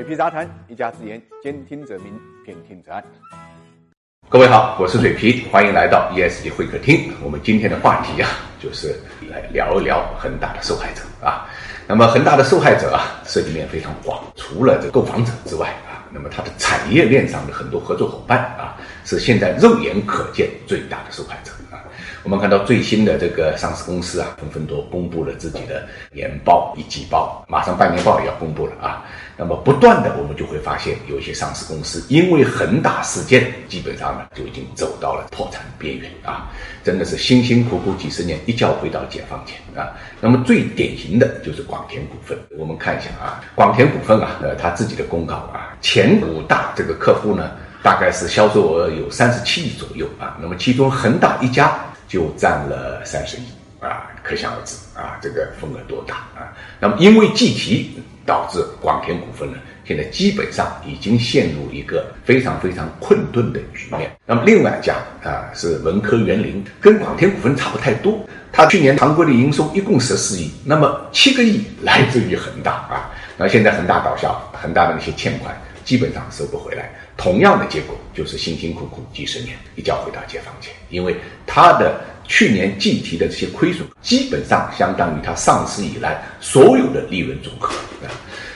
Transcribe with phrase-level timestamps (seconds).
[0.00, 3.04] 嘴皮杂谈，一家之言，兼听则明，偏听则暗。
[4.30, 7.12] 各位好，我是嘴皮，欢迎来到 ESG 会客厅。
[7.22, 11.46] 我们今天的话题啊，就是来聊一聊恒大的受害者啊。
[11.86, 15.68] 那么恒大的受害者啊，涉及面非常广，除了这购房者之外，
[16.12, 21.78] 那么它的产业链上的很多合作伙伴啊，是现在肉眼可见最大的受害者啊。
[22.22, 29.04] 我们看到最新的这个上市公司啊，纷纷都公布了自己的年报、一季报，马上半年报也要公布了啊。
[29.38, 36.50] 那么不断的，我们就会发现，有一些上市公司因为恒大事件，基本上呢就已经走到了破产边缘啊，
[36.84, 39.96] 真的是辛辛苦苦几十年，一觉回到解放前啊。
[40.20, 47.50] 那么最典型的就是广田股份，我们看一下啊，广田股份啊，呃，他自己的公告啊，前前五大这个客户呢，
[47.82, 51.78] 大概是销售额有三十七亿左右啊，那么其中恒大一家。
[52.10, 53.42] 就占了三十亿
[53.78, 56.50] 啊，可想而知啊，这个份额多大啊？
[56.80, 64.10] 那么因为计提导致广田股份呢，现在基本上已经陷入一个非常非常困顿的局面。
[64.26, 68.18] 那么另外一家啊是文科园林，跟广田股份差不太多，
[68.50, 75.56] 它去年常规的营收一共十四亿，那么七个亿来自于恒大啊，那现在恒大倒销，恒大的那些欠款
[75.90, 76.88] 基本上收不回来。
[77.16, 81.16] 同样的结果就是辛辛苦苦几十年一觉回到解放前，因为
[81.48, 87.74] 它的去年计提的这些亏损，基本上相当于它上市以来所有的利润总和
[88.06, 88.14] 啊，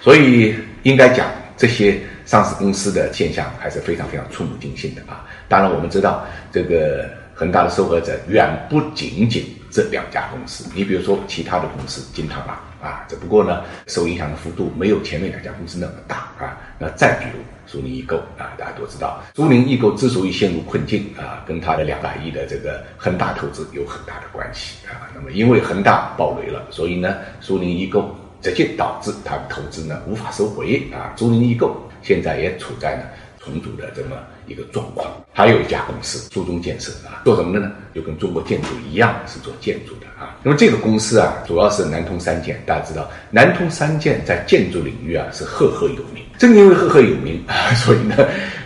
[0.00, 5.26] 所以应该讲这些上市公司的现象还是非常非常触目惊心的啊。
[5.48, 9.44] 当然我们知道这个恒大的受害者远不仅仅
[9.76, 16.56] 这两家公司，你比如说其他的公司金汤郎啊，只不过呢受影响的幅度没有前面两家公司那么大啊。
[16.78, 17.44] 那再比如。
[17.68, 25.10] 苏宁易购啊，大家都知道，苏宁易购之所以陷入困境啊，跟它的两百亿的这个恒大投资有很大的关系啊。
[25.12, 31.12] 那么因为恒大爆雷了，所以呢，苏宁易购直接导致它的投资呢无法收回啊。
[31.16, 33.02] 苏宁易购现在也处在呢
[33.42, 35.10] 重组的这么一个状况。
[35.32, 37.72] 还有一家公司苏中建设啊，做什么的呢？
[37.94, 40.38] 就跟中国建筑一样，是做建筑的啊。
[40.42, 46.24] 那么这个公司啊，主要是南通三建，大家知道，南通三建在建筑领域啊是赫赫有名。
[46.38, 48.14] 正因为赫赫有名啊， 所以呢，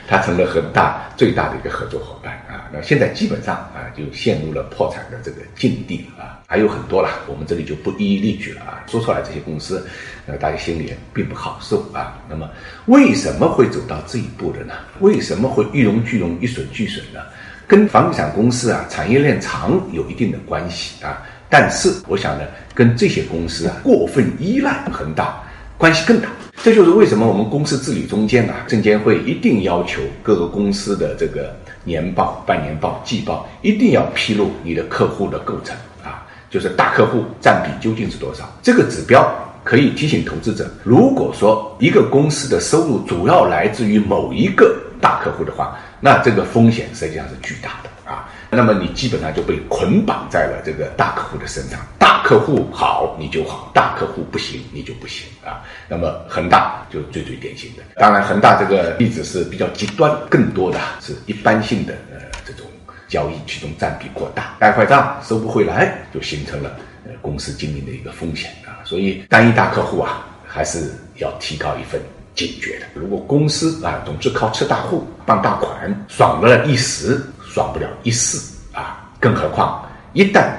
[0.06, 2.38] 它成了恒大最大的一个合作伙伴。
[2.72, 6.38] 那现在基本上啊，就陷入了破产的这个境地啊。
[6.46, 8.84] 还有很多了，我们这里就不一一列举了啊。
[8.88, 9.86] 说出来这些公司，
[10.26, 12.18] 呃，大家心里也并不好受啊。
[12.28, 12.50] 那么
[12.86, 14.74] 为什么会走到这一步的呢？
[15.00, 17.20] 为什么会一荣俱荣，一损俱损呢？
[17.66, 21.22] 跟房地产公司啊，产业链长有一定的关系啊。
[21.48, 22.44] 但是我想呢，
[22.74, 25.40] 跟这些公司啊过分依赖恒大
[25.78, 26.28] 关系更大。
[26.62, 38.44] 这就是为什么我们公司治理中间啊，证监会一定要求各个公司的这个年报、半年报、季报一定要披露你的客户的构成啊，就是大客户占比究竟是多少。
[38.62, 39.26] 这个指标
[39.64, 48.28] 可以提醒投资者，如果说一个公司的收入主要来自于某一个大客户的话，那这个风险实际上是巨大的啊。
[48.50, 51.80] 那么你基本上就被捆绑在了这个大客户的身上，
[52.30, 55.66] 客户好你就好，大客户不行你就不行啊。
[55.88, 62.64] 那么恒大就最最典型的，当然恒大这个例子是比较极端，更多的是一般性的呃这种
[63.08, 68.78] 交易其中占比过大，贷坏账收不回来，就形成了呃公司经营的一个风险啊。
[68.84, 72.00] 所以单一大客户啊，还是要提高一份
[72.36, 72.86] 警觉的。
[72.94, 77.20] 如果公司啊总是靠吃大户傍大款，爽了一时。
[77.52, 78.38] 爽不了一世
[78.72, 79.10] 啊！
[79.18, 80.52] 更何况一旦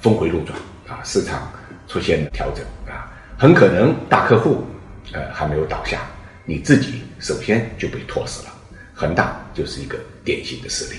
[0.00, 0.58] 峰回路转
[1.04, 1.50] 市场
[1.86, 4.64] 出现调整啊，很可能大客户
[5.12, 6.02] 呃还没有倒下，
[6.44, 8.54] 你自己首先就被拖死了。
[8.94, 10.98] 恒大就是一个典型的实例。